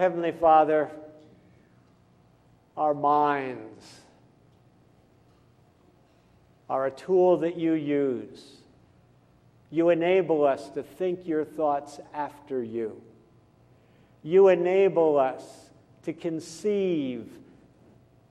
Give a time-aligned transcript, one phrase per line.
[0.00, 0.88] Heavenly Father,
[2.74, 4.00] our minds
[6.70, 8.62] are a tool that you use.
[9.70, 13.02] You enable us to think your thoughts after you.
[14.22, 15.44] You enable us
[16.04, 17.28] to conceive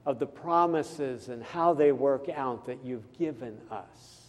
[0.07, 4.23] of the promises and how they work out that you've given us.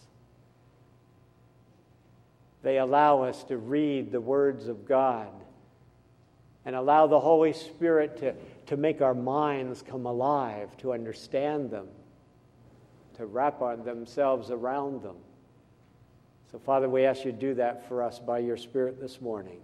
[2.62, 5.39] They allow us to read the words of God
[6.64, 8.34] and allow the Holy Spirit to,
[8.66, 11.88] to make our minds come alive, to understand them,
[13.14, 15.16] to wrap on themselves around them.
[16.52, 19.60] So, Father, we ask you to do that for us by your Spirit this morning,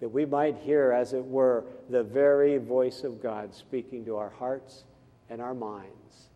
[0.00, 4.30] that we might hear, as it were, the very voice of God speaking to our
[4.30, 4.84] hearts
[5.28, 6.28] and our minds.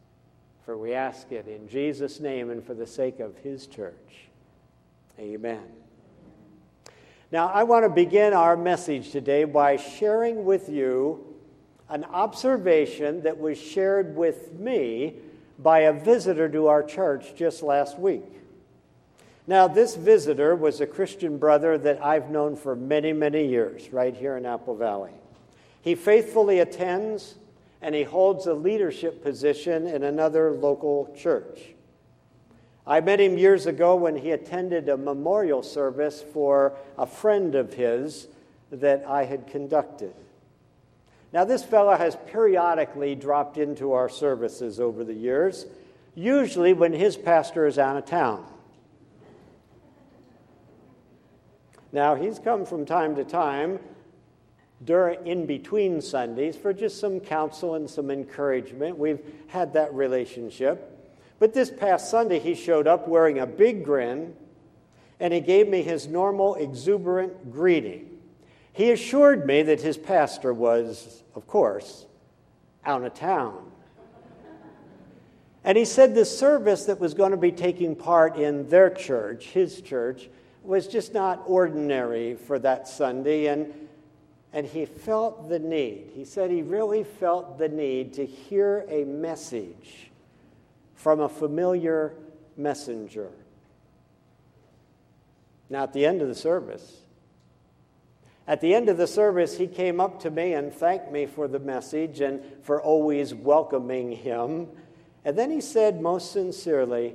[0.64, 4.26] For we ask it in Jesus' name and for the sake of his church.
[5.18, 5.62] Amen.
[7.32, 11.34] Now, I want to begin our message today by sharing with you
[11.88, 15.14] an observation that was shared with me
[15.58, 18.22] by a visitor to our church just last week.
[19.48, 24.14] Now, this visitor was a Christian brother that I've known for many, many years right
[24.14, 25.12] here in Apple Valley.
[25.82, 27.34] He faithfully attends
[27.82, 31.75] and he holds a leadership position in another local church.
[32.86, 37.74] I met him years ago when he attended a memorial service for a friend of
[37.74, 38.28] his
[38.70, 40.14] that I had conducted.
[41.32, 45.66] Now, this fellow has periodically dropped into our services over the years,
[46.14, 48.46] usually when his pastor is out of town.
[51.92, 53.80] Now, he's come from time to time
[54.84, 58.96] during in between Sundays for just some counsel and some encouragement.
[58.96, 60.95] We've had that relationship.
[61.38, 64.34] But this past Sunday, he showed up wearing a big grin
[65.20, 68.18] and he gave me his normal exuberant greeting.
[68.72, 72.06] He assured me that his pastor was, of course,
[72.84, 73.70] out of town.
[75.64, 79.46] And he said the service that was going to be taking part in their church,
[79.46, 80.28] his church,
[80.62, 83.46] was just not ordinary for that Sunday.
[83.46, 83.72] And,
[84.52, 86.10] and he felt the need.
[86.14, 90.10] He said he really felt the need to hear a message
[90.96, 92.14] from a familiar
[92.56, 93.30] messenger.
[95.70, 97.02] Now, at the end of the service,
[98.48, 101.48] at the end of the service, he came up to me and thanked me for
[101.48, 104.68] the message and for always welcoming him.
[105.24, 107.14] And then he said, most sincerely,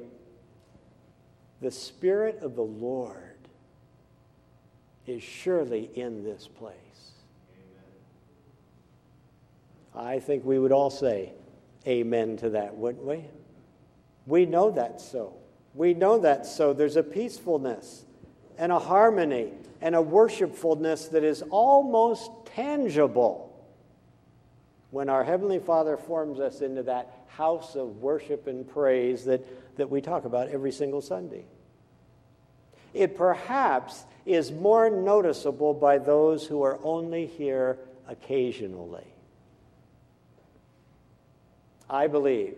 [1.62, 3.38] The Spirit of the Lord
[5.08, 6.76] is surely in this place.
[9.96, 10.08] Amen.
[10.08, 11.32] I think we would all say
[11.88, 13.24] amen to that, wouldn't we?
[14.26, 15.34] We know that so.
[15.74, 16.74] We know that so.
[16.74, 18.06] There's a peacefulness
[18.58, 19.52] and a harmony
[19.82, 23.48] and a worshipfulness that is almost tangible
[24.92, 29.90] when our Heavenly Father forms us into that house of worship and praise that, that
[29.90, 31.46] we talk about every single Sunday.
[32.94, 39.08] It perhaps is more noticeable by those who are only here occasionally.
[41.90, 42.58] I believe.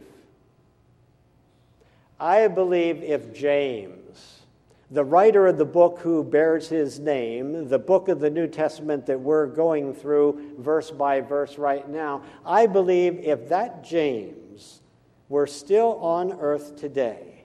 [2.24, 4.44] I believe if James,
[4.90, 9.06] the writer of the book who bears his name, the book of the New Testament
[9.08, 14.80] that we're going through verse by verse right now, I believe if that James
[15.28, 17.44] were still on earth today,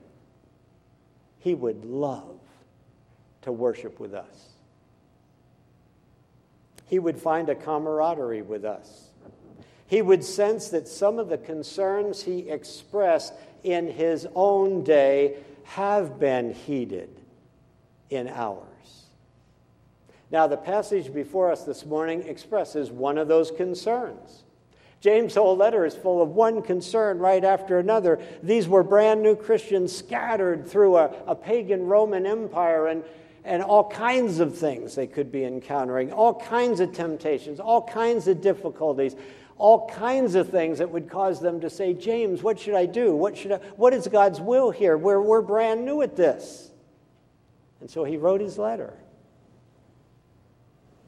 [1.41, 2.39] he would love
[3.43, 4.50] to worship with us.
[6.86, 9.09] He would find a camaraderie with us.
[9.89, 13.33] He would sense that some of the concerns he expressed
[13.72, 17.10] in his own day have been heeded
[18.10, 18.65] in ours.
[20.30, 24.44] Now, the passage before us this morning expresses one of those concerns.
[25.00, 28.18] James' whole letter is full of one concern right after another.
[28.42, 33.04] These were brand new Christians scattered through a, a pagan Roman Empire, and,
[33.44, 38.26] and all kinds of things they could be encountering, all kinds of temptations, all kinds
[38.26, 39.15] of difficulties,
[39.59, 43.15] all kinds of things that would cause them to say, James, what should I do?
[43.15, 44.97] What, should I, what is God's will here?
[44.97, 46.71] We're, we're brand new at this.
[47.81, 48.95] And so he wrote his letter.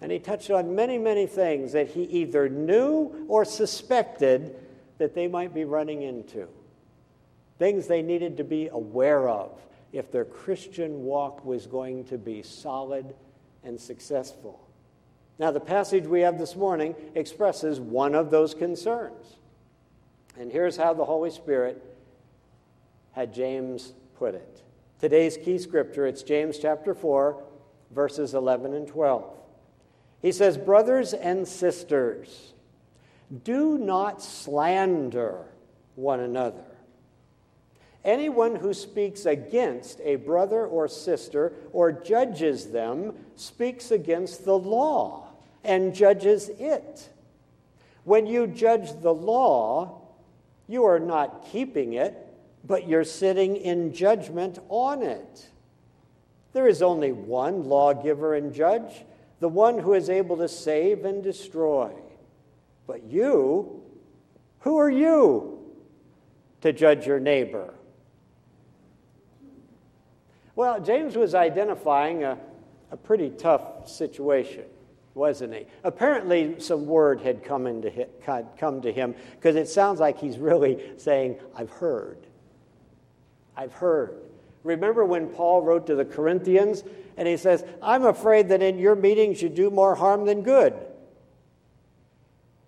[0.00, 4.56] And he touched on many, many things that he either knew or suspected
[4.98, 6.48] that they might be running into.
[7.58, 9.52] Things they needed to be aware of
[9.92, 13.14] if their Christian walk was going to be solid
[13.62, 14.60] and successful.
[15.40, 19.38] Now, the passage we have this morning expresses one of those concerns.
[20.38, 21.82] And here's how the Holy Spirit
[23.12, 24.62] had James put it.
[24.98, 27.42] Today's key scripture, it's James chapter 4,
[27.90, 29.24] verses 11 and 12.
[30.20, 32.52] He says, Brothers and sisters,
[33.42, 35.46] do not slander
[35.94, 36.66] one another.
[38.04, 45.28] Anyone who speaks against a brother or sister or judges them speaks against the law
[45.64, 47.08] and judges it.
[48.04, 50.00] When you judge the law,
[50.66, 52.16] you are not keeping it,
[52.64, 55.48] but you're sitting in judgment on it.
[56.52, 59.04] There is only one lawgiver and judge,
[59.38, 61.92] the one who is able to save and destroy.
[62.86, 63.82] But you,
[64.60, 65.58] who are you
[66.60, 67.74] to judge your neighbor?
[70.56, 72.36] Well, James was identifying a,
[72.90, 74.64] a pretty tough situation,
[75.14, 75.66] wasn't he?
[75.84, 78.06] Apparently, some word had come, into,
[78.58, 82.18] come to him because it sounds like he's really saying, I've heard.
[83.56, 84.16] I've heard.
[84.62, 86.84] Remember when Paul wrote to the Corinthians
[87.16, 90.74] and he says, I'm afraid that in your meetings you do more harm than good.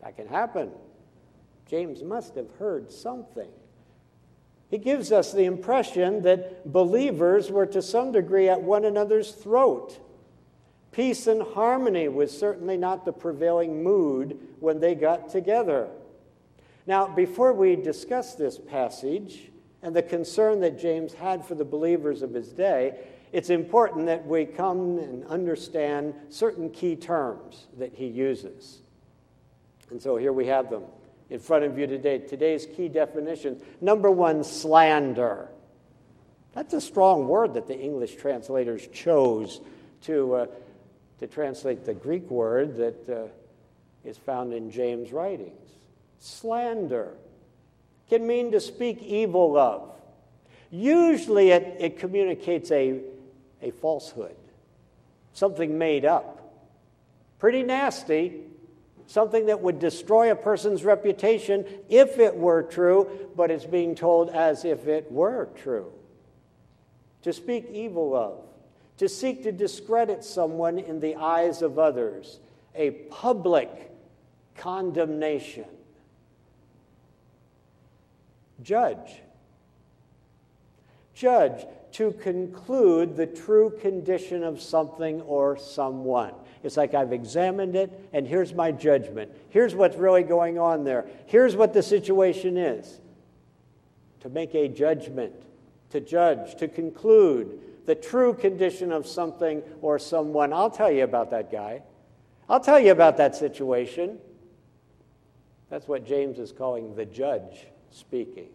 [0.03, 0.71] That can happen.
[1.67, 3.49] James must have heard something.
[4.69, 9.99] He gives us the impression that believers were to some degree at one another's throat.
[10.93, 15.89] Peace and harmony was certainly not the prevailing mood when they got together.
[16.87, 19.51] Now, before we discuss this passage
[19.83, 22.99] and the concern that James had for the believers of his day,
[23.33, 28.83] it's important that we come and understand certain key terms that he uses.
[29.91, 30.85] And so here we have them
[31.31, 32.19] in front of you today.
[32.19, 33.63] Today's key definitions.
[33.81, 35.49] Number one, slander.
[36.53, 39.63] That's a strong word that the English translators chose
[40.03, 40.47] to, uh,
[41.23, 43.29] to translate the Greek word that uh,
[44.05, 45.71] is found in James' writings.
[46.19, 47.15] Slander
[48.09, 49.89] can mean to speak evil of.
[50.73, 53.01] Usually it, it communicates a,
[53.63, 54.35] a falsehood,
[55.33, 56.53] something made up.
[57.39, 58.41] Pretty nasty,
[59.07, 64.31] something that would destroy a person's reputation if it were true, but it's being told
[64.31, 65.93] as if it were true.
[67.23, 68.39] To speak evil of,
[69.03, 72.39] to seek to discredit someone in the eyes of others,
[72.77, 73.91] a public
[74.57, 75.65] condemnation.
[78.63, 79.21] Judge.
[81.17, 86.35] Judge to conclude the true condition of something or someone.
[86.63, 89.33] It's like I've examined it, and here's my judgment.
[89.49, 91.07] Here's what's really going on there.
[91.27, 93.01] Here's what the situation is.
[94.21, 95.35] To make a judgment,
[95.91, 100.53] to judge, to conclude the true condition of something or someone.
[100.53, 101.83] I'll tell you about that guy.
[102.49, 104.19] I'll tell you about that situation.
[105.71, 108.49] That's what James is calling the judge speaking.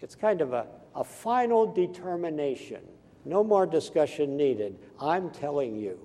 [0.00, 2.80] It's kind of a, a final determination.
[3.24, 4.78] No more discussion needed.
[5.00, 5.98] I'm telling you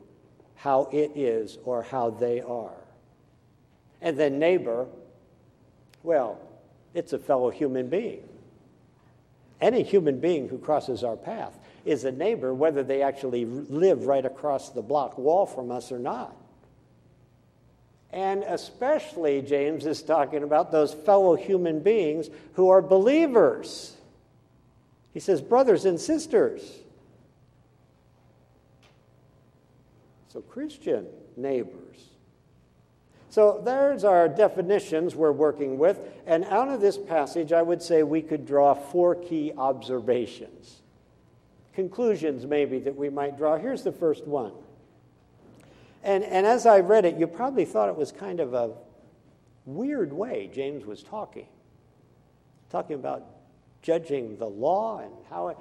[0.56, 2.76] how it is or how they are.
[4.02, 4.88] And then, neighbor,
[6.04, 6.40] well,
[6.94, 8.28] it's a fellow human being.
[9.62, 14.26] Any human being who crosses our path is a neighbor, whether they actually live right
[14.26, 16.36] across the block wall from us or not.
[18.12, 23.96] And especially, James is talking about those fellow human beings who are believers.
[25.14, 26.62] He says, brothers and sisters.
[30.34, 31.08] So, Christian
[31.38, 31.76] neighbors.
[33.30, 36.00] So, there's our definitions we're working with.
[36.26, 40.78] And out of this passage, I would say we could draw four key observations.
[41.80, 43.58] Conclusions, maybe, that we might draw.
[43.58, 44.52] Here's the first one.
[46.04, 48.72] And, and as I read it, you probably thought it was kind of a
[49.64, 51.48] weird way James was talking.
[52.70, 53.26] Talking about
[53.82, 55.58] judging the law and how it.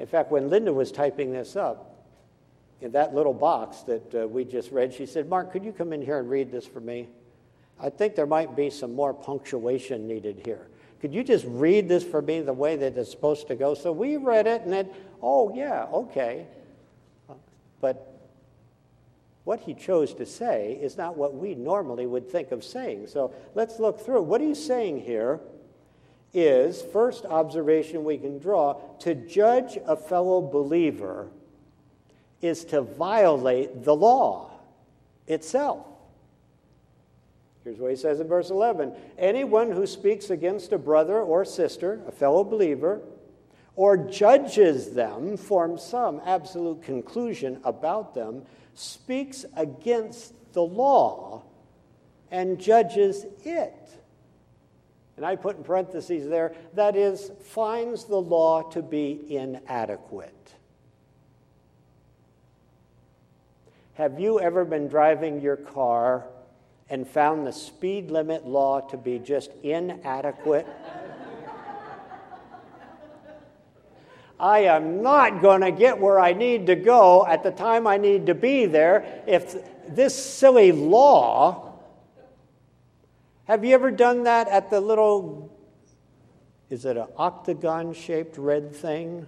[0.00, 2.08] In fact, when Linda was typing this up,
[2.80, 5.92] in that little box that uh, we just read, she said, Mark, could you come
[5.92, 7.08] in here and read this for me?
[7.80, 10.66] I think there might be some more punctuation needed here.
[11.04, 13.74] Could you just read this for me the way that it's supposed to go?
[13.74, 14.88] So we read it and then,
[15.20, 16.46] oh, yeah, okay.
[17.78, 18.18] But
[19.44, 23.08] what he chose to say is not what we normally would think of saying.
[23.08, 24.22] So let's look through.
[24.22, 25.40] What he's saying here
[26.32, 31.28] is, first observation we can draw, to judge a fellow believer
[32.40, 34.52] is to violate the law.
[35.26, 35.86] itself.
[37.64, 42.02] Here's what he says in verse 11 Anyone who speaks against a brother or sister,
[42.06, 43.00] a fellow believer,
[43.74, 48.42] or judges them, forms some absolute conclusion about them,
[48.74, 51.42] speaks against the law
[52.30, 53.72] and judges it.
[55.16, 60.54] And I put in parentheses there, that is, finds the law to be inadequate.
[63.94, 66.26] Have you ever been driving your car
[66.94, 70.64] and found the speed limit law to be just inadequate?
[74.38, 77.96] I am not going to get where I need to go at the time I
[77.96, 79.56] need to be there if
[79.88, 81.72] this silly law.
[83.46, 85.52] Have you ever done that at the little,
[86.70, 89.26] is it an octagon shaped red thing?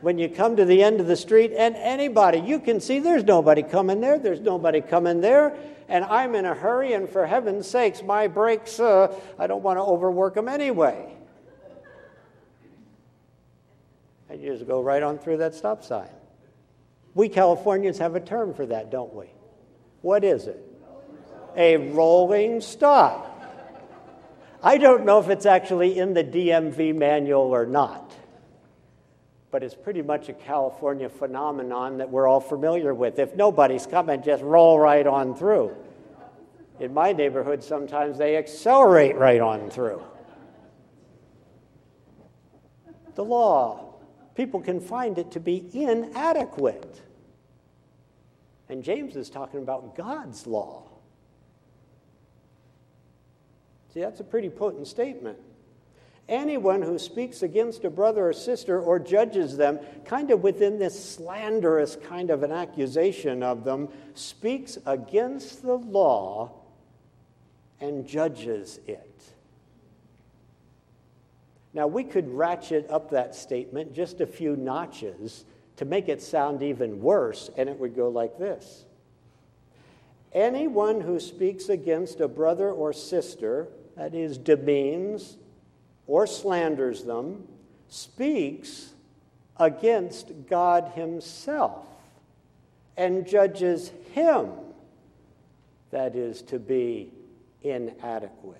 [0.00, 3.24] When you come to the end of the street, and anybody, you can see there's
[3.24, 5.56] nobody coming there, there's nobody coming there,
[5.88, 9.78] and I'm in a hurry, and for heaven's sakes, my brakes, uh, I don't want
[9.78, 11.14] to overwork them anyway.
[14.28, 16.10] And you just go right on through that stop sign.
[17.14, 19.26] We Californians have a term for that, don't we?
[20.02, 20.62] What is it?
[21.56, 23.24] A rolling stop.
[24.62, 28.17] I don't know if it's actually in the DMV manual or not
[29.50, 33.18] but it's pretty much a California phenomenon that we're all familiar with.
[33.18, 35.74] If nobody's coming, just roll right on through.
[36.80, 40.02] In my neighborhood, sometimes they accelerate right on through.
[43.14, 43.94] The law,
[44.34, 47.02] people can find it to be inadequate.
[48.68, 50.84] And James is talking about God's law.
[53.92, 55.38] See, that's a pretty potent statement.
[56.28, 61.12] Anyone who speaks against a brother or sister or judges them, kind of within this
[61.14, 66.52] slanderous kind of an accusation of them, speaks against the law
[67.80, 69.04] and judges it.
[71.72, 75.44] Now, we could ratchet up that statement just a few notches
[75.76, 78.84] to make it sound even worse, and it would go like this
[80.32, 85.38] Anyone who speaks against a brother or sister, that is, demeans,
[86.08, 87.46] or slanders them
[87.88, 88.90] speaks
[89.58, 91.86] against God Himself
[92.96, 94.50] and judges Him,
[95.92, 97.12] that is, to be
[97.62, 98.56] inadequate.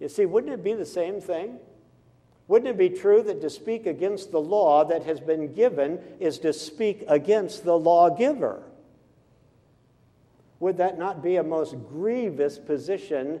[0.00, 1.58] You see, wouldn't it be the same thing?
[2.48, 6.38] Wouldn't it be true that to speak against the law that has been given is
[6.40, 8.62] to speak against the lawgiver?
[10.58, 13.40] Would that not be a most grievous position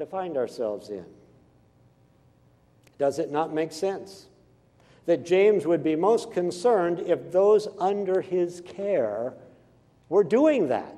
[0.00, 1.04] to find ourselves in.
[2.98, 4.26] Does it not make sense
[5.06, 9.32] that James would be most concerned if those under his care
[10.08, 10.96] were doing that?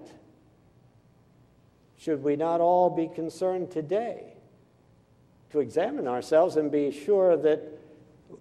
[1.99, 4.33] Should we not all be concerned today
[5.51, 7.63] to examine ourselves and be sure that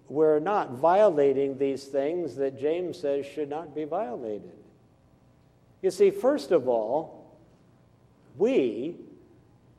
[0.08, 4.50] we're not violating these things that James says should not be violated?
[5.80, 7.36] You see, first of all,
[8.36, 8.96] we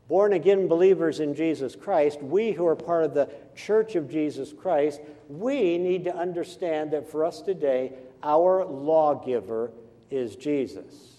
[0.07, 4.53] born again believers in Jesus Christ, we who are part of the church of Jesus
[4.53, 9.71] Christ, we need to understand that for us today, our lawgiver
[10.09, 11.13] is Jesus.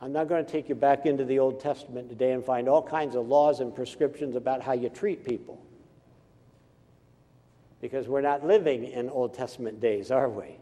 [0.00, 2.82] I'm not going to take you back into the Old Testament today and find all
[2.82, 5.64] kinds of laws and prescriptions about how you treat people.
[7.80, 10.58] Because we're not living in Old Testament days, are we?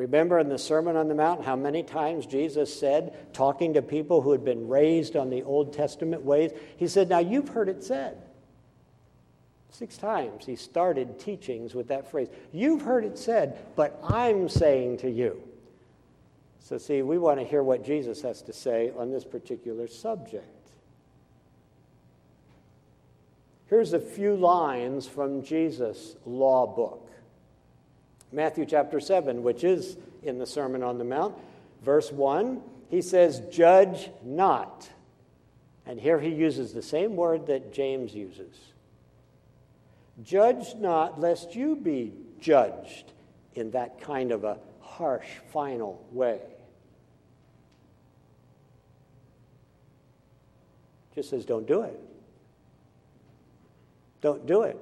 [0.00, 4.22] Remember in the Sermon on the Mount how many times Jesus said, talking to people
[4.22, 7.84] who had been raised on the Old Testament ways, he said, Now you've heard it
[7.84, 8.16] said.
[9.68, 12.28] Six times he started teachings with that phrase.
[12.50, 15.42] You've heard it said, but I'm saying to you.
[16.60, 20.46] So, see, we want to hear what Jesus has to say on this particular subject.
[23.66, 27.10] Here's a few lines from Jesus' law book.
[28.32, 31.34] Matthew chapter 7, which is in the Sermon on the Mount,
[31.82, 34.88] verse 1, he says, Judge not.
[35.86, 38.56] And here he uses the same word that James uses.
[40.22, 43.12] Judge not, lest you be judged
[43.54, 46.40] in that kind of a harsh, final way.
[51.14, 51.98] Just says, don't do it.
[54.20, 54.78] Don't do it.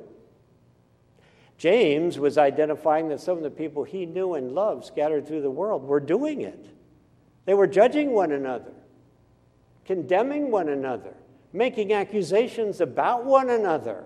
[1.58, 5.50] James was identifying that some of the people he knew and loved scattered through the
[5.50, 6.66] world were doing it.
[7.44, 8.72] They were judging one another,
[9.84, 11.14] condemning one another,
[11.52, 14.04] making accusations about one another.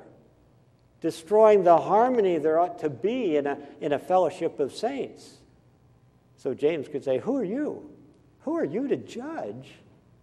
[1.03, 5.35] destroying the harmony there ought to be in a, in a fellowship of saints.
[6.37, 7.91] So James could say, Who are you?
[8.43, 9.73] Who are you to judge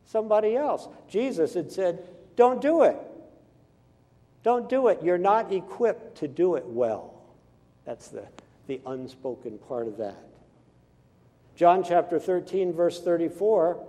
[0.05, 0.87] somebody else?
[1.07, 2.97] Jesus had said, Don't do it.
[4.41, 5.03] Don't do it.
[5.03, 7.18] You're not equipped to do it well.
[7.89, 8.27] That's the,
[8.67, 10.23] the unspoken part of that.
[11.55, 13.83] John chapter 13, verse 34,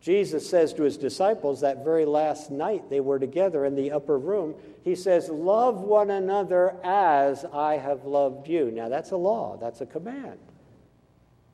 [0.00, 4.18] Jesus says to his disciples that very last night they were together in the upper
[4.18, 8.72] room, he says, Love one another as I have loved you.
[8.72, 10.40] Now that's a law, that's a command.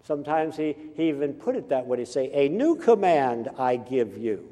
[0.03, 4.17] Sometimes he, he even put it that way to say, A new command I give
[4.17, 4.49] you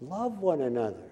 [0.00, 1.07] love one another.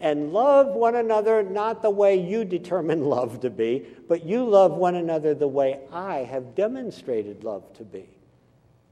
[0.00, 4.72] And love one another not the way you determine love to be, but you love
[4.72, 8.08] one another the way I have demonstrated love to be.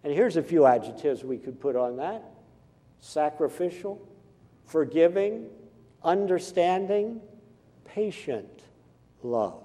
[0.02, 2.22] And here's a few adjectives we could put on that
[3.00, 4.00] sacrificial,
[4.64, 5.46] forgiving,
[6.02, 7.20] understanding,
[7.84, 8.62] patient
[9.22, 9.62] love.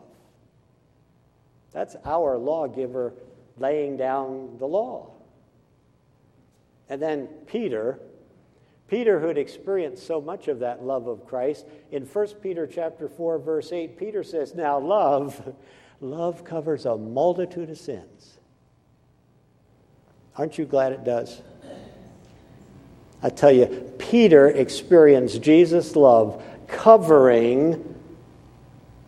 [1.72, 3.14] That's our lawgiver
[3.58, 5.12] laying down the law.
[6.90, 8.00] And then Peter,
[8.92, 13.08] Peter who had experienced so much of that love of Christ, in 1 Peter chapter
[13.08, 15.56] 4 verse 8, Peter says, "Now love
[16.02, 18.38] love covers a multitude of sins."
[20.38, 21.42] Aren't you glad it does?
[23.24, 23.68] I tell you,
[23.98, 27.96] Peter experienced Jesus' love covering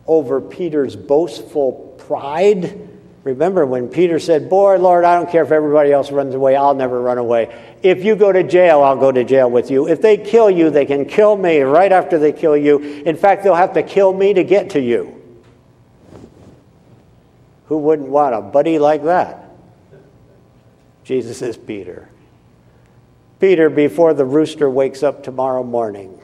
[0.06, 2.83] over Peter's boastful pride.
[3.24, 6.74] Remember when Peter said, Boy, Lord, I don't care if everybody else runs away, I'll
[6.74, 7.74] never run away.
[7.82, 9.88] If you go to jail, I'll go to jail with you.
[9.88, 12.78] If they kill you, they can kill me right after they kill you.
[12.78, 15.22] In fact, they'll have to kill me to get to you.
[17.68, 19.50] Who wouldn't want a buddy like that?
[21.02, 22.10] Jesus is Peter.
[23.40, 26.20] Peter, before the rooster wakes up tomorrow morning,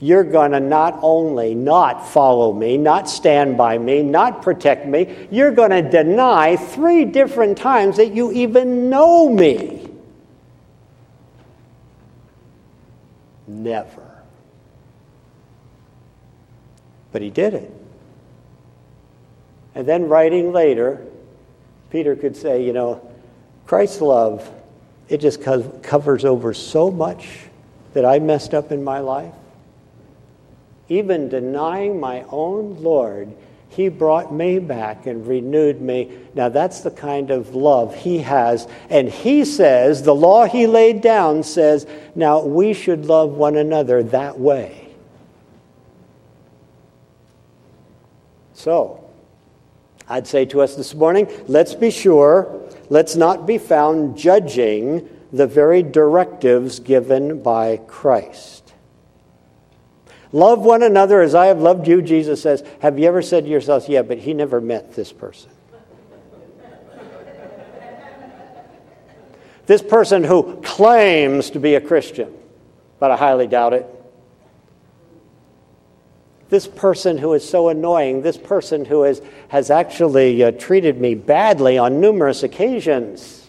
[0.00, 5.28] you're going to not only not follow me, not stand by me, not protect me,
[5.30, 9.86] you're going to deny three different times that you even know me.
[13.46, 14.22] Never.
[17.12, 17.70] But he did it.
[19.74, 21.04] And then, writing later,
[21.90, 23.06] Peter could say, you know,
[23.66, 24.50] Christ's love,
[25.08, 27.28] it just covers over so much
[27.92, 29.34] that I messed up in my life.
[30.90, 33.32] Even denying my own Lord,
[33.68, 36.18] He brought me back and renewed me.
[36.34, 38.66] Now, that's the kind of love He has.
[38.90, 44.02] And He says, the law He laid down says, now we should love one another
[44.02, 44.88] that way.
[48.52, 49.08] So,
[50.08, 55.46] I'd say to us this morning, let's be sure let's not be found judging the
[55.46, 58.69] very directives given by Christ.
[60.32, 62.62] Love one another as I have loved you, Jesus says.
[62.80, 65.50] Have you ever said to yourself, yeah, but he never met this person?
[69.66, 72.34] this person who claims to be a Christian,
[72.98, 73.86] but I highly doubt it
[76.50, 81.14] this person who is so annoying, this person who is, has actually uh, treated me
[81.14, 83.48] badly on numerous occasions.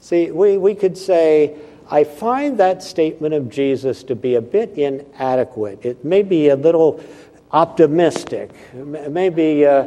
[0.00, 1.56] See, we, we could say,
[1.90, 5.86] I find that statement of Jesus to be a bit inadequate.
[5.86, 7.02] It may be a little
[7.50, 9.64] optimistic, maybe.
[9.64, 9.86] Uh,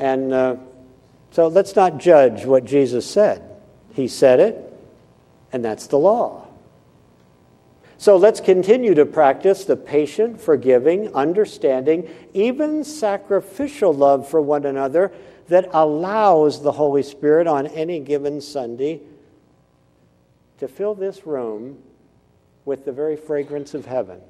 [0.00, 0.56] and uh,
[1.30, 3.42] so let's not judge what Jesus said.
[3.94, 4.72] He said it,
[5.52, 6.48] and that's the law.
[7.98, 15.12] So let's continue to practice the patient, forgiving, understanding, even sacrificial love for one another
[15.46, 19.02] that allows the Holy Spirit on any given Sunday
[20.58, 21.78] to fill this room
[22.64, 24.20] with the very fragrance of heaven.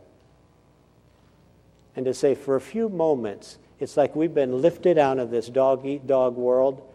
[1.95, 5.49] And to say, for a few moments, it's like we've been lifted out of this
[5.49, 6.89] dog eat dog world,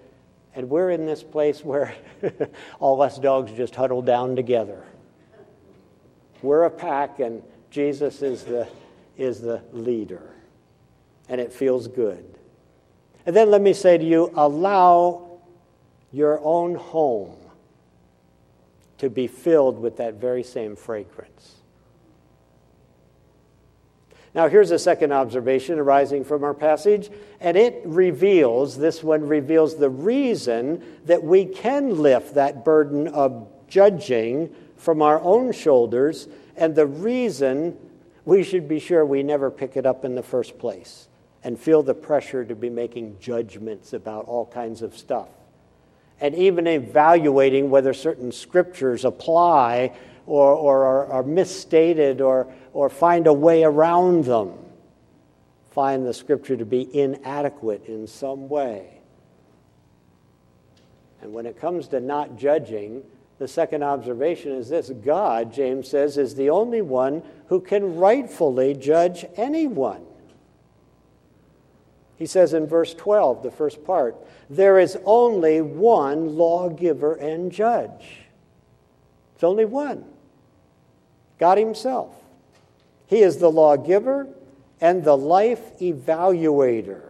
[0.56, 1.94] and we're in this place where
[2.80, 4.84] all us dogs just huddle down together.
[6.42, 8.68] We're a pack, and Jesus is the,
[9.18, 10.32] is the leader.
[11.30, 12.24] And it feels good.
[13.26, 15.40] And then let me say to you allow
[16.12, 17.36] your own home
[18.98, 21.56] to be filled with that very same fragrance.
[24.34, 29.78] Now, here's a second observation arising from our passage, and it reveals, this one reveals
[29.78, 36.76] the reason that we can lift that burden of judging from our own shoulders and
[36.76, 37.78] the reason
[38.26, 41.08] we should be sure we never pick it up in the first place
[41.44, 45.30] and feel the pressure to be making judgments about all kinds of stuff.
[46.20, 53.28] And even evaluating whether certain scriptures apply or, or are, are misstated or, or find
[53.28, 54.54] a way around them.
[55.72, 59.00] Find the scripture to be inadequate in some way.
[61.22, 63.04] And when it comes to not judging,
[63.38, 68.74] the second observation is this God, James says, is the only one who can rightfully
[68.74, 70.07] judge anyone.
[72.18, 74.16] He says in verse 12, the first part,
[74.50, 78.22] there is only one lawgiver and judge.
[79.36, 80.06] It's only one
[81.38, 82.16] God Himself.
[83.06, 84.28] He is the lawgiver
[84.82, 87.04] and the life evaluator.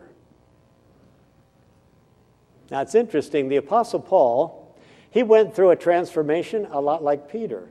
[2.70, 4.76] Now it's interesting, the Apostle Paul,
[5.10, 7.70] he went through a transformation a lot like Peter.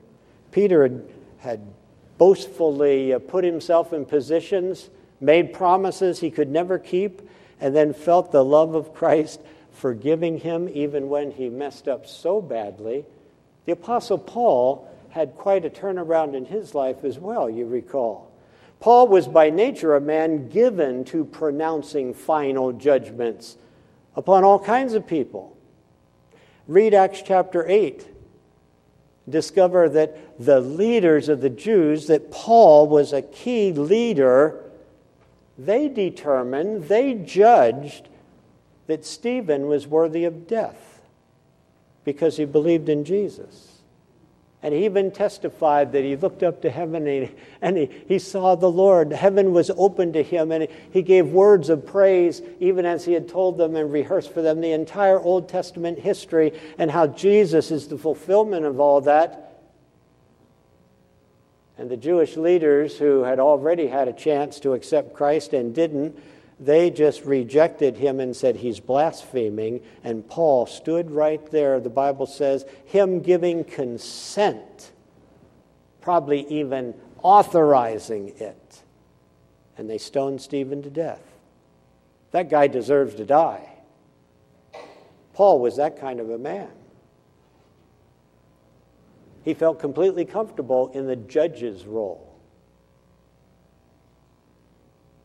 [0.52, 1.04] Peter had,
[1.38, 1.60] had
[2.18, 4.88] boastfully uh, put himself in positions,
[5.20, 7.22] made promises he could never keep,
[7.60, 9.40] and then felt the love of Christ
[9.72, 13.04] forgiving him even when he messed up so badly.
[13.64, 18.30] The Apostle Paul had quite a turnaround in his life as well, you recall.
[18.80, 23.56] Paul was by nature a man given to pronouncing final judgments
[24.14, 25.56] upon all kinds of people.
[26.68, 28.06] Read Acts chapter 8.
[29.28, 34.62] Discover that the leaders of the Jews, that Paul was a key leader,
[35.58, 38.08] they determined, they judged
[38.86, 41.00] that Stephen was worthy of death
[42.04, 43.72] because he believed in Jesus.
[44.62, 48.18] And he even testified that he looked up to heaven and, he, and he, he
[48.18, 49.12] saw the Lord.
[49.12, 53.28] Heaven was open to him, and he gave words of praise, even as he had
[53.28, 57.86] told them and rehearsed for them the entire Old Testament history and how Jesus is
[57.86, 59.45] the fulfillment of all that.
[61.78, 66.18] And the Jewish leaders who had already had a chance to accept Christ and didn't
[66.58, 69.82] they just rejected him and said he's blaspheming.
[70.02, 74.92] And Paul stood right there, the Bible says, him giving consent,
[76.00, 78.82] probably even authorizing it.
[79.76, 81.22] And they stoned Stephen to death.
[82.30, 83.68] That guy deserves to die.
[85.34, 86.70] Paul was that kind of a man.
[89.46, 92.34] He felt completely comfortable in the judge's role.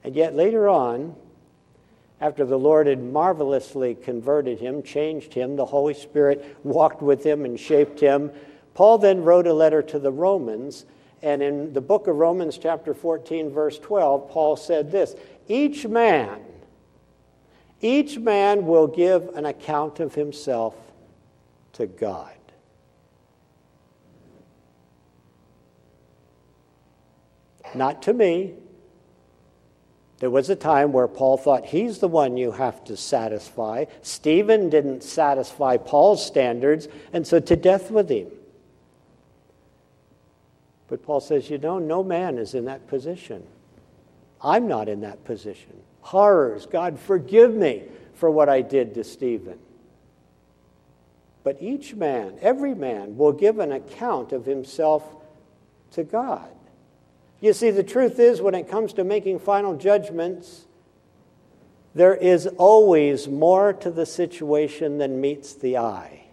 [0.04, 1.16] And yet later on,
[2.22, 7.46] after the Lord had marvelously converted him, changed him, the Holy Spirit walked with him
[7.46, 8.30] and shaped him,
[8.76, 10.86] Paul then wrote a letter to the Romans.
[11.24, 15.16] And in the book of Romans, chapter 14, verse 12, Paul said this
[15.48, 16.42] Each man,
[17.82, 20.76] each man will give an account of himself
[21.74, 22.34] to God.
[27.74, 28.54] Not to me,
[30.20, 33.86] there was a time where Paul thought he's the one you have to satisfy.
[34.04, 38.28] Stephen didn't satisfy Paul's standards, and so to death with him.
[40.88, 43.48] But Paul says, you know, no man is in that position.
[44.42, 45.74] I'm not in that position.
[46.02, 49.58] Horrors, God, forgive me for what I did to Stephen.
[51.44, 55.04] But each man, every man, will give an account of himself
[55.92, 56.50] to God.
[57.42, 60.66] You see, the truth is, when it comes to making final judgments,
[61.94, 66.28] there is always more to the situation than meets the eye.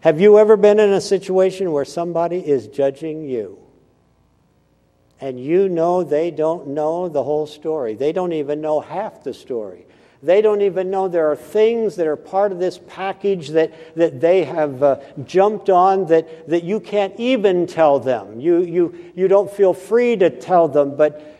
[0.00, 3.58] Have you ever been in a situation where somebody is judging you?
[5.20, 7.94] And you know they don't know the whole story.
[7.94, 9.86] They don't even know half the story.
[10.26, 14.20] They don't even know there are things that are part of this package that, that
[14.20, 18.40] they have uh, jumped on that, that you can't even tell them.
[18.40, 21.38] You, you, you don't feel free to tell them, but,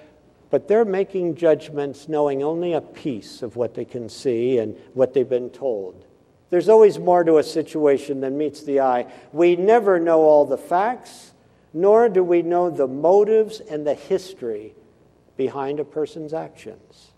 [0.51, 5.15] but they're making judgments knowing only a piece of what they can see and what
[5.15, 6.05] they've been told.
[6.51, 9.13] There's always more to a situation than meets the eye.
[9.33, 11.33] We never know all the facts,
[11.75, 14.75] nor do we know the motives and the history
[15.37, 17.11] behind a person's actions.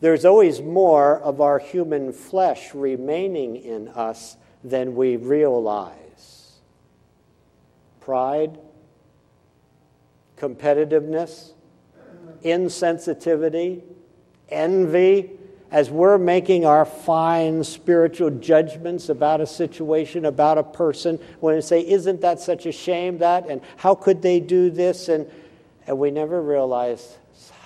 [0.00, 6.52] There's always more of our human flesh remaining in us than we realize.
[8.00, 8.58] Pride,
[10.38, 11.52] competitiveness,
[12.42, 13.82] insensitivity,
[14.48, 15.30] envy,
[15.70, 21.60] as we're making our fine spiritual judgments about a situation, about a person, when we
[21.60, 23.46] say, Isn't that such a shame that?
[23.46, 25.08] And how could they do this?
[25.08, 25.30] And,
[25.86, 27.18] and we never realize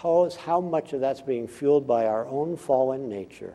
[0.05, 3.55] how, how much of that's being fueled by our own fallen nature.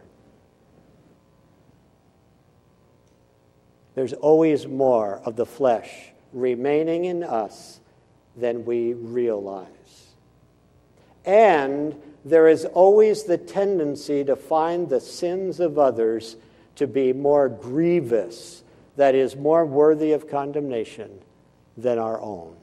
[3.94, 5.92] There's always more of the flesh
[6.34, 7.80] remaining in us
[8.36, 9.68] than we realize.
[11.24, 16.36] And there is always the tendency to find the sins of others
[16.78, 18.64] to be more grievous
[18.96, 21.20] that is more worthy of condemnation
[21.78, 22.56] than our own.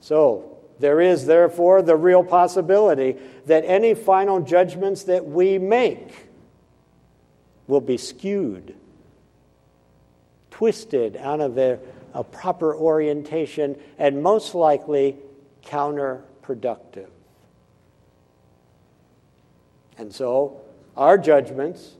[0.00, 6.28] So, there is therefore the real possibility that any final judgments that we make
[7.66, 8.74] will be skewed,
[10.50, 11.78] twisted out of a,
[12.14, 15.16] a proper orientation, and most likely
[15.64, 17.08] counterproductive.
[19.98, 20.60] And so,
[20.96, 21.92] our judgments,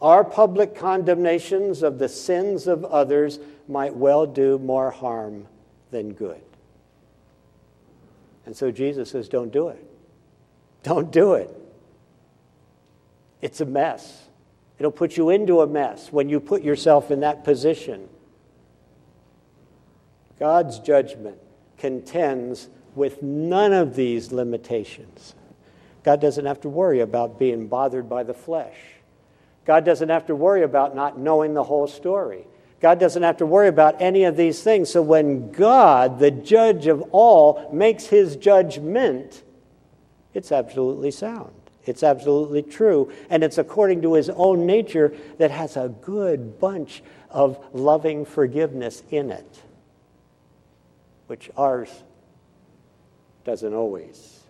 [0.00, 5.46] our public condemnations of the sins of others might well do more harm
[5.90, 6.40] than good.
[8.50, 9.80] And so Jesus says, Don't do it.
[10.82, 11.56] Don't do it.
[13.40, 14.26] It's a mess.
[14.76, 18.08] It'll put you into a mess when you put yourself in that position.
[20.40, 21.38] God's judgment
[21.78, 25.36] contends with none of these limitations.
[26.02, 28.74] God doesn't have to worry about being bothered by the flesh.
[29.64, 32.48] God doesn't have to worry about not knowing the whole story.
[32.80, 34.90] God doesn't have to worry about any of these things.
[34.90, 39.42] So when God, the judge of all, makes his judgment,
[40.32, 41.52] it's absolutely sound.
[41.84, 43.12] It's absolutely true.
[43.28, 49.02] And it's according to his own nature that has a good bunch of loving forgiveness
[49.10, 49.58] in it,
[51.26, 51.90] which ours
[53.44, 54.40] doesn't always.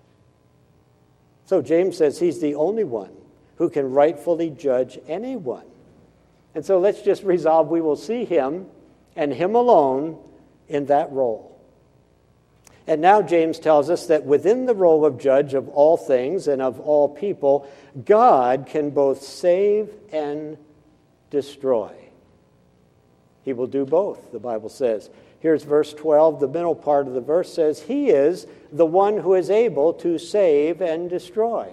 [1.47, 3.11] So James says he's the only one
[3.57, 5.70] who can rightfully judge anyone.
[6.55, 8.67] And so let's just resolve we will see him
[9.17, 10.19] and him alone
[10.69, 11.51] in that role.
[12.87, 16.61] And now James tells us that within the role of judge of all things and
[16.61, 17.71] of all people,
[18.05, 20.57] God can both save and
[21.31, 21.93] destroy.
[23.43, 25.09] He will do both, the Bible says.
[25.39, 26.41] Here's verse 12.
[26.41, 30.19] The middle part of the verse says, He is the one who is able to
[30.19, 31.73] save and destroy.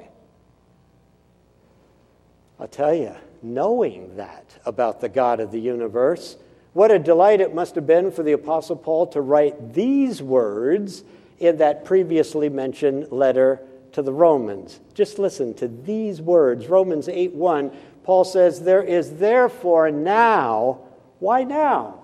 [2.59, 6.37] I'll tell you, knowing that about the God of the universe,
[6.73, 11.03] what a delight it must have been for the Apostle Paul to write these words
[11.39, 13.61] in that previously mentioned letter
[13.93, 14.79] to the Romans.
[14.93, 16.67] Just listen to these words.
[16.67, 17.71] Romans 8 1,
[18.03, 20.79] Paul says, There is therefore now,
[21.19, 22.03] why now?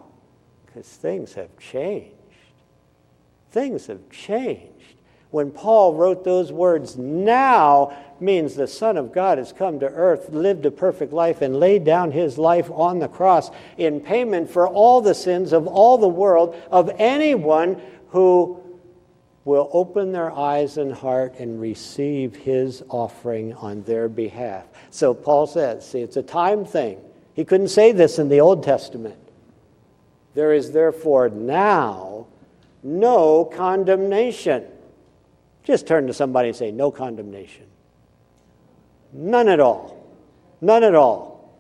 [0.65, 2.15] Because things have changed.
[3.52, 4.72] Things have changed.
[5.30, 10.30] When Paul wrote those words, now means the Son of God has come to earth,
[10.30, 14.68] lived a perfect life, and laid down his life on the cross in payment for
[14.68, 18.60] all the sins of all the world, of anyone who
[19.46, 24.66] will open their eyes and heart and receive his offering on their behalf.
[24.90, 27.00] So Paul says, see, it's a time thing.
[27.34, 29.18] He couldn't say this in the Old Testament.
[30.34, 32.28] There is therefore now
[32.84, 34.66] no condemnation.
[35.64, 37.66] Just turn to somebody and say, No condemnation.
[39.13, 40.04] None at all.
[40.60, 41.54] None at all.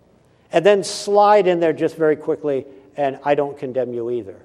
[0.51, 2.65] And then slide in there just very quickly,
[2.97, 4.39] and I don't condemn you either.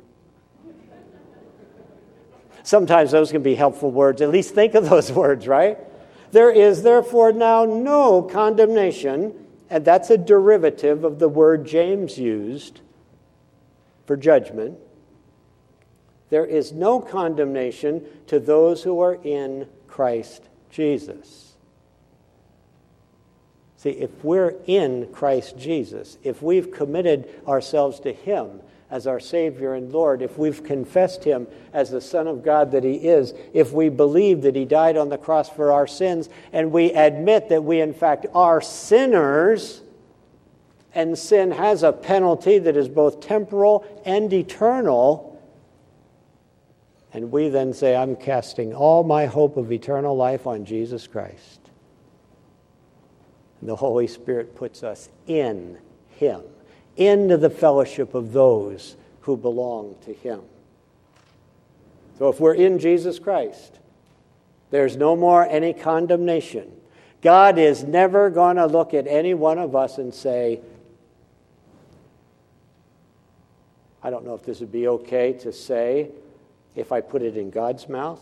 [2.62, 4.20] Sometimes those can be helpful words.
[4.20, 5.78] At least think of those words, right?
[6.32, 9.32] There is therefore now no condemnation,
[9.70, 12.80] and that's a derivative of the word James used
[14.06, 14.78] for judgment.
[16.28, 21.47] There is no condemnation to those who are in Christ Jesus.
[23.78, 28.60] See, if we're in Christ Jesus, if we've committed ourselves to Him
[28.90, 32.82] as our Savior and Lord, if we've confessed Him as the Son of God that
[32.82, 36.72] He is, if we believe that He died on the cross for our sins, and
[36.72, 39.80] we admit that we, in fact, are sinners,
[40.92, 45.40] and sin has a penalty that is both temporal and eternal.
[47.12, 51.67] And we then say, I'm casting all my hope of eternal life on Jesus Christ.
[53.62, 55.78] The Holy Spirit puts us in
[56.10, 56.42] Him,
[56.96, 60.42] into the fellowship of those who belong to Him.
[62.18, 63.78] So if we're in Jesus Christ,
[64.70, 66.72] there's no more any condemnation.
[67.20, 70.60] God is never going to look at any one of us and say,
[74.02, 76.10] I don't know if this would be okay to say
[76.76, 78.20] if I put it in God's mouth.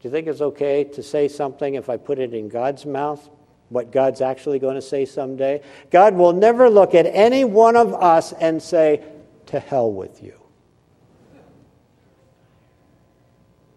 [0.00, 3.28] Do you think it's okay to say something if I put it in God's mouth?
[3.74, 5.60] What God's actually going to say someday?
[5.90, 9.02] God will never look at any one of us and say,
[9.46, 10.40] To hell with you.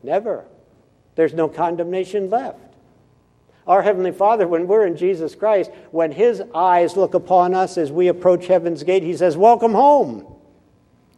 [0.04, 0.46] Never.
[1.16, 2.60] There's no condemnation left.
[3.66, 7.92] Our Heavenly Father, when we're in Jesus Christ, when His eyes look upon us as
[7.92, 10.32] we approach heaven's gate, He says, Welcome home.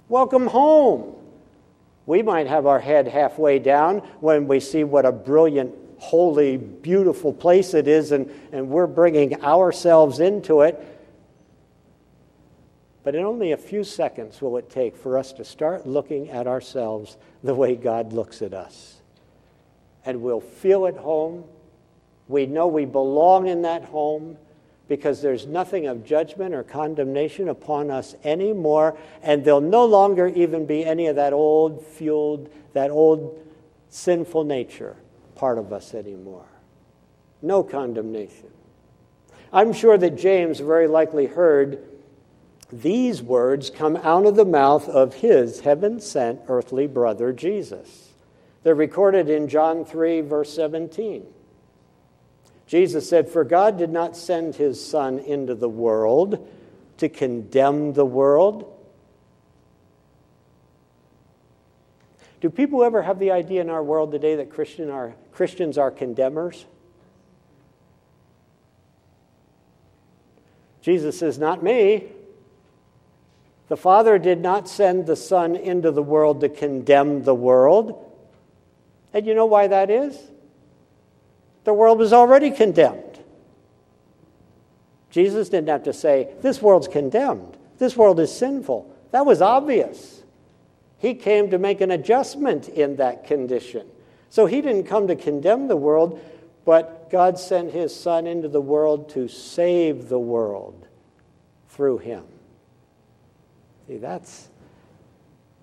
[0.07, 1.15] Welcome home.
[2.05, 7.33] We might have our head halfway down when we see what a brilliant, holy, beautiful
[7.33, 10.83] place it is, and, and we're bringing ourselves into it.
[13.03, 16.47] But in only a few seconds will it take for us to start looking at
[16.47, 18.95] ourselves the way God looks at us.
[20.05, 21.43] And we'll feel at home.
[22.27, 24.37] We know we belong in that home
[24.87, 30.65] because there's nothing of judgment or condemnation upon us anymore, and there'll no longer even
[30.65, 33.45] be any of that old fueled, that old
[33.89, 34.95] sinful nature
[35.39, 36.45] part of us anymore.
[37.41, 38.51] No condemnation.
[39.53, 41.87] I'm sure that James very likely heard
[42.71, 48.09] these words come out of the mouth of his heaven sent earthly brother Jesus.
[48.63, 51.25] They're recorded in John 3, verse 17.
[52.67, 56.47] Jesus said, For God did not send his Son into the world
[56.97, 58.75] to condemn the world.
[62.41, 65.89] Do people ever have the idea in our world today that Christian are, Christians are
[65.89, 66.65] condemners?
[70.81, 72.09] Jesus says, Not me.
[73.69, 78.13] The Father did not send the Son into the world to condemn the world.
[79.13, 80.19] And you know why that is?
[81.63, 83.23] The world was already condemned.
[85.09, 87.55] Jesus didn't have to say, This world's condemned.
[87.77, 88.93] This world is sinful.
[89.11, 90.21] That was obvious.
[90.97, 93.87] He came to make an adjustment in that condition.
[94.29, 96.19] So he didn't come to condemn the world,
[96.65, 100.87] but God sent his Son into the world to save the world
[101.69, 102.23] through him.
[103.87, 104.49] See, that's,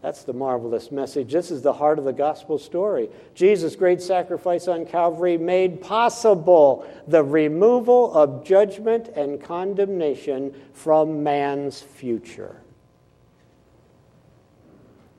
[0.03, 1.31] that's the marvelous message.
[1.31, 3.09] This is the heart of the gospel story.
[3.35, 11.81] Jesus' great sacrifice on Calvary made possible the removal of judgment and condemnation from man's
[11.81, 12.61] future.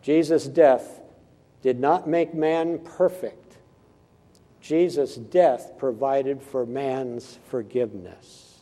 [0.02, 1.00] Jesus' death
[1.62, 3.58] did not make man perfect.
[4.62, 8.60] Jesus' death provided for man's forgiveness.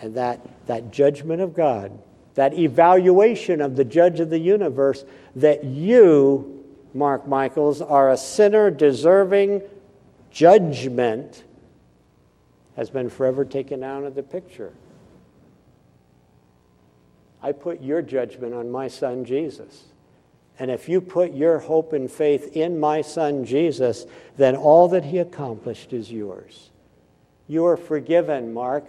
[0.00, 1.98] And that, that judgment of God
[2.36, 8.70] that evaluation of the judge of the universe that you, Mark Michaels, are a sinner
[8.70, 9.62] deserving
[10.30, 11.44] judgment
[12.76, 14.74] has been forever taken out of the picture.
[17.42, 19.84] I put your judgment on my son Jesus.
[20.58, 25.04] And if you put your hope and faith in my son Jesus, then all that
[25.04, 26.70] he accomplished is yours.
[27.46, 28.86] You are forgiven, Mark,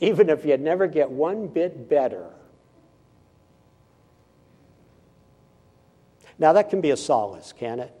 [0.00, 2.26] even if you never get one bit better.
[6.38, 7.92] Now, that can be a solace, can it?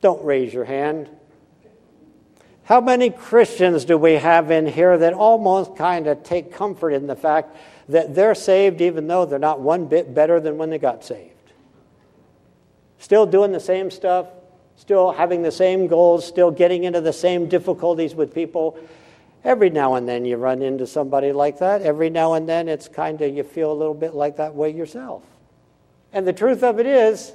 [0.00, 1.08] Don't raise your hand.
[2.62, 7.06] How many Christians do we have in here that almost kind of take comfort in
[7.06, 7.56] the fact
[7.88, 11.34] that they're saved even though they're not one bit better than when they got saved?
[12.98, 14.26] Still doing the same stuff,
[14.76, 18.78] still having the same goals, still getting into the same difficulties with people.
[19.44, 21.82] Every now and then you run into somebody like that.
[21.82, 24.70] Every now and then it's kind of, you feel a little bit like that way
[24.70, 25.22] yourself.
[26.12, 27.32] And the truth of it is,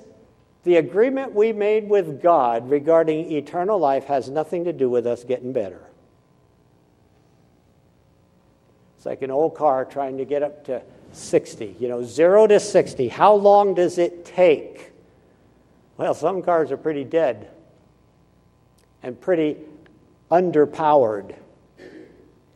[0.63, 5.23] the agreement we made with God regarding eternal life has nothing to do with us
[5.23, 5.81] getting better.
[9.03, 12.57] It's like an old car trying to get up to 60, you know, zero to
[12.57, 13.09] 60.
[13.09, 14.93] How long does it take?
[15.97, 17.49] Well, some cars are pretty dead
[19.03, 19.57] and pretty
[20.31, 21.35] underpowered.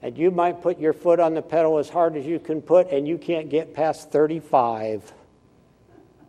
[0.02, 2.92] And you might put your foot on the pedal as hard as you can put,
[2.92, 5.12] and you can't get past 35.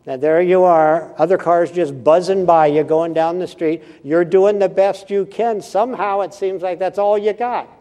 [0.05, 3.85] Now, there you are, other cars just buzzing by you going down the street.
[4.03, 5.63] You're doing the best you can.
[5.63, 7.78] Somehow it seems like that's all you got.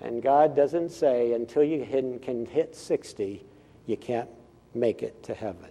[0.00, 1.84] And God doesn't say until you
[2.22, 3.44] can hit 60,
[3.86, 4.28] you can't
[4.74, 5.70] make it to heaven.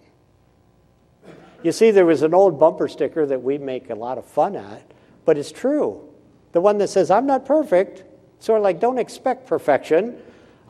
[1.63, 4.55] You see, there was an old bumper sticker that we make a lot of fun
[4.55, 4.91] at,
[5.25, 6.07] but it's true.
[6.51, 8.03] The one that says, I'm not perfect,
[8.39, 10.17] sort of like, don't expect perfection.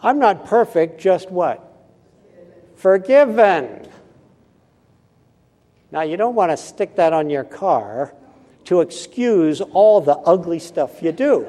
[0.01, 1.67] I'm not perfect, just what?
[2.77, 3.87] forgiven.
[5.91, 8.13] Now, you don't want to stick that on your car
[8.65, 11.45] to excuse all the ugly stuff you do.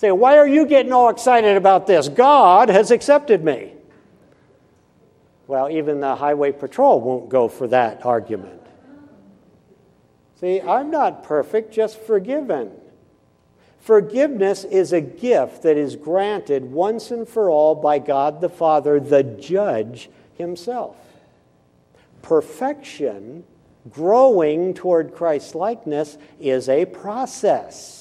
[0.00, 2.08] Say, why are you getting all excited about this?
[2.08, 3.74] God has accepted me.
[5.46, 8.62] Well, even the highway patrol won't go for that argument.
[10.40, 12.70] See, I'm not perfect, just forgiven.
[13.78, 19.00] Forgiveness is a gift that is granted once and for all by God the Father,
[19.00, 20.96] the judge himself.
[22.22, 23.44] Perfection,
[23.90, 27.99] growing toward Christ likeness, is a process.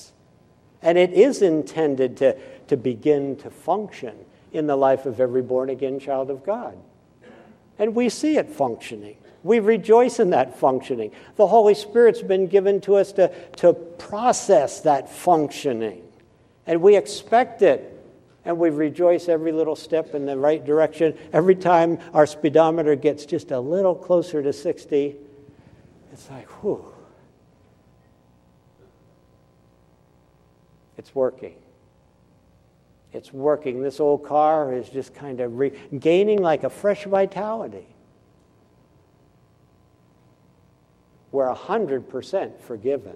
[0.82, 4.15] And it is intended to, to begin to function
[4.51, 6.77] in the life of every born again child of God.
[7.77, 9.17] And we see it functioning.
[9.43, 11.11] We rejoice in that functioning.
[11.38, 16.03] The Holy Spirit's been given to us to, to process that functioning.
[16.67, 17.95] And we expect it
[18.45, 21.17] And we rejoice every little step in the right direction.
[21.34, 25.15] Every time our speedometer gets just a little closer to 60,
[26.11, 26.84] it's like, whew.
[31.00, 31.56] It's working.
[33.14, 33.82] It's working.
[33.82, 37.88] This old car is just kind of re- gaining like a fresh vitality.
[41.32, 43.16] We're 100% forgiven.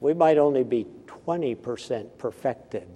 [0.00, 0.86] We might only be
[1.26, 2.88] 20% perfected.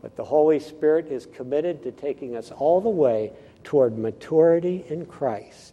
[0.00, 3.30] But the Holy Spirit is committed to taking us all the way
[3.62, 5.71] toward maturity in Christ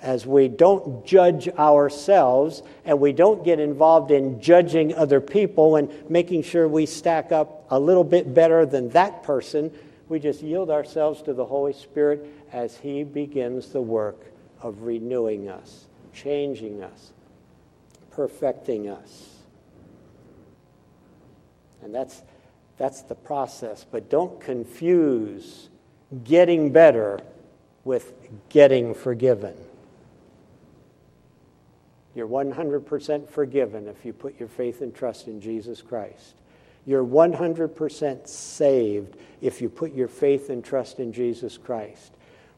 [0.00, 5.92] as we don't judge ourselves and we don't get involved in judging other people and
[6.08, 9.72] making sure we stack up a little bit better than that person.
[10.08, 14.26] We just yield ourselves to the Holy Spirit as He begins the work
[14.62, 17.12] of renewing us, changing us,
[18.12, 19.34] perfecting us.
[21.82, 22.22] And that's,
[22.76, 23.84] that's the process.
[23.90, 25.68] But don't confuse
[26.24, 27.20] getting better
[27.84, 28.12] with
[28.48, 29.54] getting forgiven.
[32.18, 36.34] You're 100% forgiven if you put your faith and trust in Jesus Christ.
[36.84, 42.16] You're 100% saved if you put your faith and trust in Jesus Christ.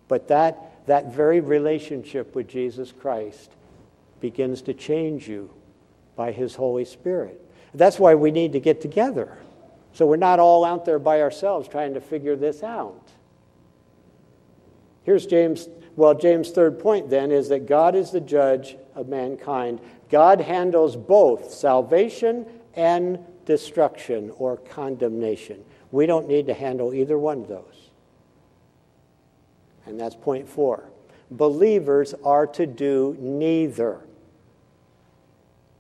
[0.09, 3.51] But that, that very relationship with Jesus Christ
[4.23, 5.51] begins to change you
[6.17, 7.47] by His Holy Spirit.
[7.75, 9.37] That's why we need to get together.
[9.93, 13.11] So we're not all out there by ourselves trying to figure this out.
[15.03, 19.81] Here's James well, James' third point then is that God is the judge of mankind.
[20.11, 25.65] God handles both salvation and destruction or condemnation.
[25.91, 27.91] We don't need to handle either one of those.
[29.87, 30.85] And that's point four.
[31.31, 34.01] Believers are to do neither.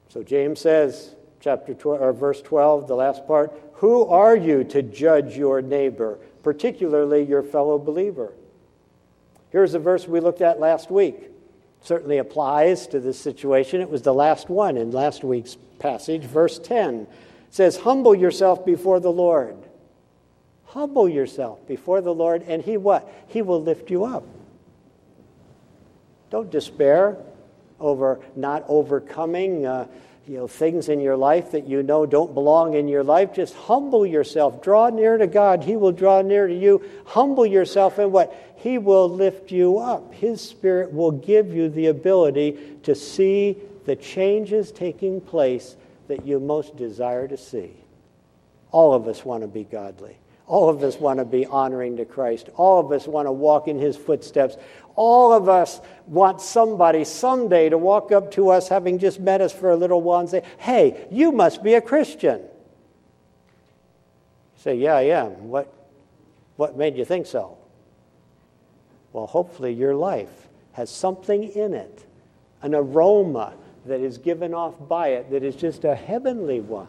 [0.08, 4.82] So James says, chapter 12, or verse 12, the last part, who are you to
[4.82, 8.32] judge your neighbor, particularly your fellow believer?
[9.50, 11.30] Here's a verse we looked at last week.
[11.82, 13.80] Certainly applies to this situation.
[13.80, 16.22] It was the last one in last week's passage.
[16.24, 17.06] Verse 10
[17.50, 19.56] says, Humble yourself before the Lord.
[20.66, 23.10] Humble yourself before the Lord, and He what?
[23.28, 24.24] He will lift you up.
[26.30, 27.16] Don't despair
[27.80, 29.66] over not overcoming.
[29.66, 29.86] Uh,
[30.30, 33.52] you know, things in your life that you know don't belong in your life, just
[33.52, 34.62] humble yourself.
[34.62, 35.64] Draw near to God.
[35.64, 36.88] He will draw near to you.
[37.04, 38.32] Humble yourself, and what?
[38.54, 40.14] He will lift you up.
[40.14, 43.56] His Spirit will give you the ability to see
[43.86, 45.74] the changes taking place
[46.06, 47.72] that you most desire to see.
[48.70, 50.16] All of us want to be godly.
[50.50, 52.48] All of us want to be honoring to Christ.
[52.56, 54.56] All of us want to walk in his footsteps.
[54.96, 59.52] All of us want somebody someday to walk up to us, having just met us
[59.52, 62.40] for a little while, and say, Hey, you must be a Christian.
[62.40, 62.48] You
[64.56, 65.50] say, Yeah, I am.
[65.50, 65.72] What,
[66.56, 67.56] what made you think so?
[69.12, 72.04] Well, hopefully, your life has something in it,
[72.60, 73.52] an aroma
[73.86, 76.88] that is given off by it that is just a heavenly one.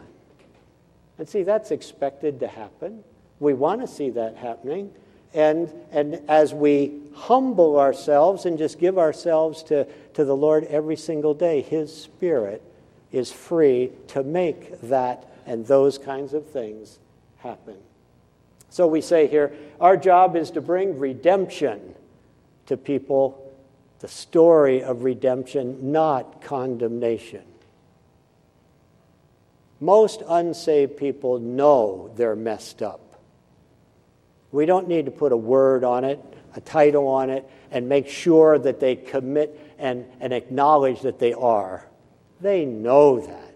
[1.16, 3.04] And see, that's expected to happen.
[3.42, 4.92] We want to see that happening.
[5.34, 9.84] And, and as we humble ourselves and just give ourselves to,
[10.14, 12.62] to the Lord every single day, His Spirit
[13.10, 17.00] is free to make that and those kinds of things
[17.38, 17.76] happen.
[18.70, 21.96] So we say here, our job is to bring redemption
[22.66, 23.52] to people,
[23.98, 27.42] the story of redemption, not condemnation.
[29.80, 33.00] Most unsaved people know they're messed up.
[34.52, 36.20] We don't need to put a word on it,
[36.54, 41.32] a title on it, and make sure that they commit and, and acknowledge that they
[41.32, 41.88] are.
[42.40, 43.54] They know that.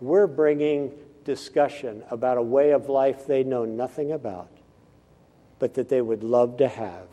[0.00, 0.92] We're bringing
[1.24, 4.50] discussion about a way of life they know nothing about,
[5.58, 7.08] but that they would love to have.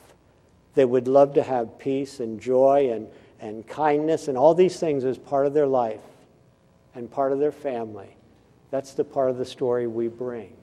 [0.76, 3.08] They would love to have peace and joy and,
[3.40, 6.02] and kindness and all these things as part of their life
[6.94, 8.16] and part of their family.
[8.70, 10.56] That's the part of the story we bring.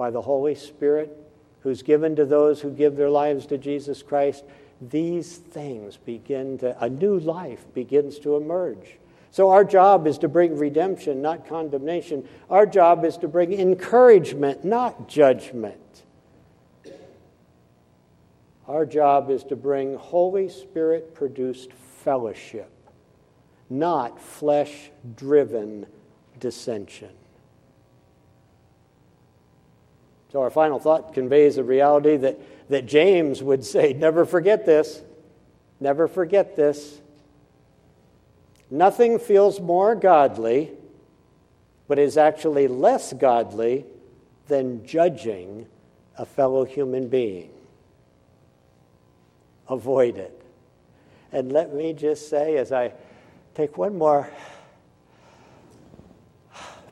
[0.00, 1.14] By the Holy Spirit,
[1.60, 4.46] who's given to those who give their lives to Jesus Christ,
[4.80, 8.96] these things begin to, a new life begins to emerge.
[9.30, 12.26] So, our job is to bring redemption, not condemnation.
[12.48, 16.04] Our job is to bring encouragement, not judgment.
[18.66, 22.72] Our job is to bring Holy Spirit produced fellowship,
[23.68, 25.84] not flesh driven
[26.38, 27.10] dissension.
[30.32, 35.02] So, our final thought conveys a reality that, that James would say never forget this.
[35.80, 37.00] Never forget this.
[38.70, 40.70] Nothing feels more godly,
[41.88, 43.84] but is actually less godly
[44.46, 45.66] than judging
[46.16, 47.50] a fellow human being.
[49.68, 50.40] Avoid it.
[51.32, 52.92] And let me just say, as I
[53.54, 54.30] take one more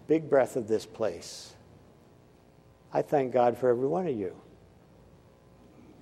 [0.09, 1.53] big breath of this place,
[2.99, 4.35] I thank God for every one of you.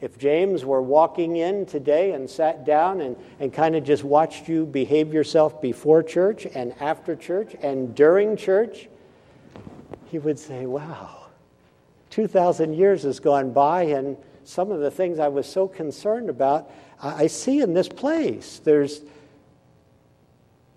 [0.00, 4.48] If James were walking in today and sat down and, and kind of just watched
[4.48, 8.88] you behave yourself before church and after church and during church,
[10.06, 11.26] he would say, Wow,
[12.08, 16.70] 2,000 years has gone by, and some of the things I was so concerned about,
[17.02, 18.58] I see in this place.
[18.64, 19.02] There's,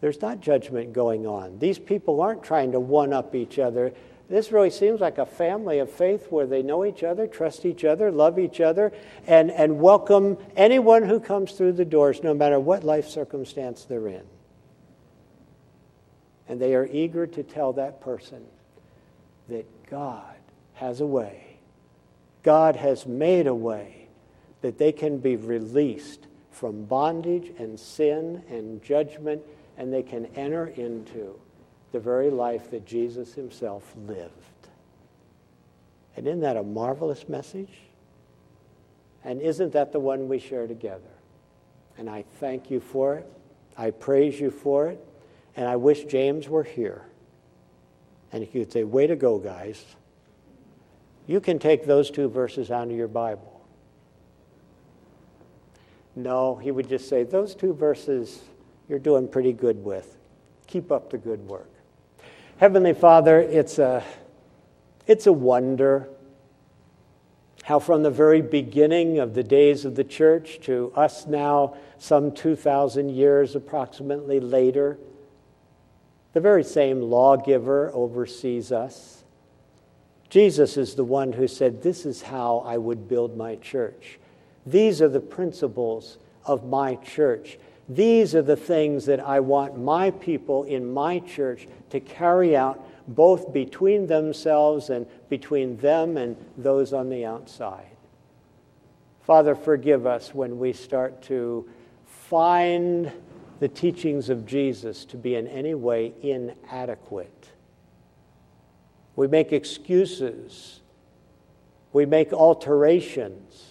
[0.02, 1.60] there's not judgment going on.
[1.60, 3.94] These people aren't trying to one up each other.
[4.30, 7.84] This really seems like a family of faith where they know each other, trust each
[7.84, 8.94] other, love each other,
[9.26, 14.08] and, and welcome anyone who comes through the doors, no matter what life circumstance they're
[14.08, 14.24] in.
[16.48, 18.46] And they are eager to tell that person
[19.48, 20.36] that God
[20.76, 21.58] has a way,
[22.44, 24.08] God has made a way
[24.62, 29.42] that they can be released from bondage and sin and judgment,
[29.76, 31.40] and they can enter into
[31.92, 34.34] the very life that Jesus himself lived.
[36.16, 37.72] And isn't that a marvelous message?
[39.24, 41.02] And isn't that the one we share together?
[41.98, 43.32] And I thank you for it.
[43.78, 45.06] I praise you for it.
[45.56, 47.04] And I wish James were here.
[48.32, 49.84] And he could say, Way to go, guys.
[51.28, 53.62] You can take those two verses out of your Bible.
[56.16, 58.42] No, he would just say, Those two verses
[58.88, 60.18] you're doing pretty good with.
[60.68, 61.70] Keep up the good work.
[62.60, 64.04] Heavenly Father, it's a,
[65.08, 66.10] it's a wonder
[67.64, 72.34] how, from the very beginning of the days of the church to us now, some
[72.34, 74.98] 2,000 years approximately later,
[76.34, 79.24] the very same lawgiver oversees us.
[80.30, 84.20] Jesus is the one who said, This is how I would build my church.
[84.66, 87.58] These are the principles of my church.
[87.90, 92.88] These are the things that I want my people in my church to carry out,
[93.08, 97.88] both between themselves and between them and those on the outside.
[99.22, 101.68] Father, forgive us when we start to
[102.06, 103.12] find
[103.60, 107.50] the teachings of Jesus to be in any way inadequate.
[109.16, 110.82] We make excuses,
[111.92, 113.69] we make alterations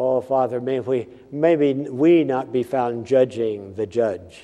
[0.00, 4.40] Oh, Father, may we, maybe we not be found judging the judge,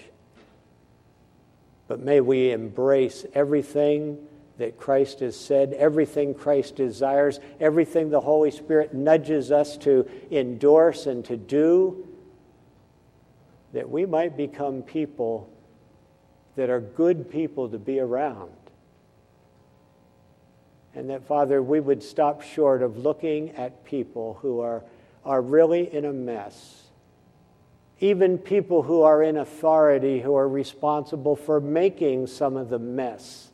[1.87, 4.19] but may we embrace everything
[4.59, 11.07] that Christ has said, everything Christ desires, everything the Holy Spirit nudges us to endorse
[11.07, 12.05] and to do,
[13.75, 15.49] that we might become people
[16.57, 18.51] that are good people to be around.
[20.97, 24.83] And that, Father, we would stop short of looking at people who are
[25.25, 26.83] are really in a mess.
[28.01, 33.51] Even people who are in authority, who are responsible for making some of the mess.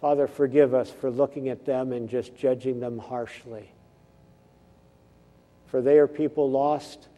[0.00, 3.72] Father, forgive us for looking at them and just judging them harshly.
[5.66, 7.08] For they are people lost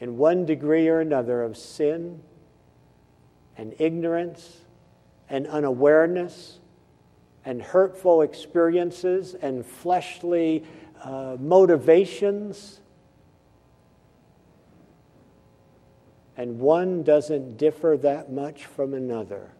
[0.00, 2.22] in one degree or another of sin
[3.56, 4.60] and ignorance
[5.28, 6.58] and unawareness
[7.44, 10.64] and hurtful experiences and fleshly
[11.06, 12.80] uh, motivations,
[16.36, 19.52] and one doesn't differ that much from another.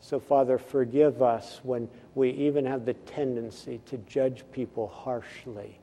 [0.00, 5.78] So, Father, forgive us when we even have the tendency to judge people harshly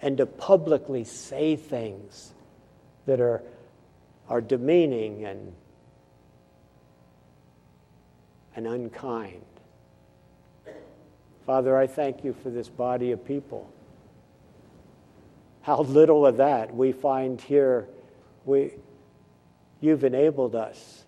[0.00, 2.32] and to publicly say things
[3.06, 3.42] that are,
[4.28, 5.52] are demeaning and,
[8.54, 9.42] and unkind.
[11.46, 13.70] Father, I thank you for this body of people.
[15.60, 17.86] How little of that we find here.
[18.44, 18.72] We,
[19.80, 21.04] you've enabled us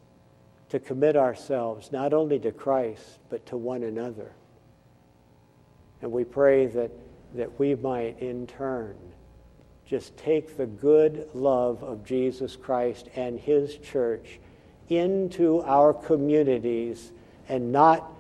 [0.69, 4.33] to commit ourselves not only to Christ, but to one another.
[6.03, 6.91] And we pray that,
[7.35, 8.97] that we might, in turn,
[9.87, 14.39] just take the good love of Jesus Christ and His church
[14.89, 17.13] into our communities
[17.49, 18.16] and not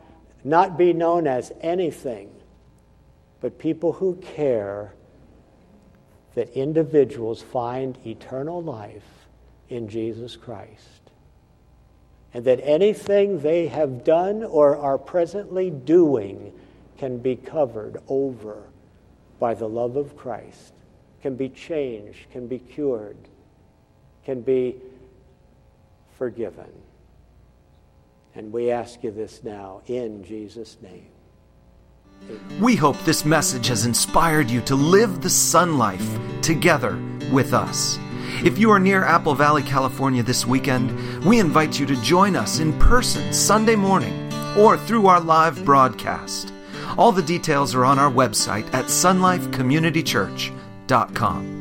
[0.47, 2.31] not be known as anything
[3.41, 4.95] but people who care
[6.37, 9.27] that individuals find eternal life
[9.69, 11.11] in Jesus Christ.
[12.33, 16.53] And that anything they have done or are presently doing
[16.99, 18.63] can be covered over
[19.41, 20.73] by the love of Christ,
[21.23, 23.17] can be changed, can be cured,
[24.25, 24.77] can be
[26.17, 26.71] forgiven.
[28.37, 31.07] And we ask you this now in Jesus' name.
[32.61, 36.99] We hope this message has inspired you to live the sun Life together
[37.33, 37.99] with us.
[38.45, 42.59] If you are near Apple Valley, California this weekend, we invite you to join us
[42.59, 46.53] in person Sunday morning or through our live broadcast.
[46.99, 51.56] All the details are on our website at sunlifecommunitychurch.com.